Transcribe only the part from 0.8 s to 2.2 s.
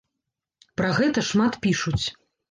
гэта шмат пішуць.